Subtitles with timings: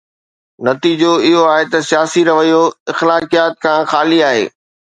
[0.67, 4.45] نتيجو اهو آهي ته سياسي رويو اخلاقيات کان خالي آهي.